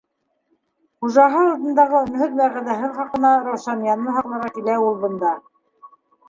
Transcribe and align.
Хужаһы 1.05 1.41
алдындағы 1.49 1.99
өнһөҙ 1.99 2.33
вәғәҙәһе 2.39 2.89
хаҡына 2.95 3.35
Раушанияны 3.49 4.17
һаҡларға 4.17 4.49
килә 4.57 4.79
ул 4.87 4.99
бында. 5.05 5.37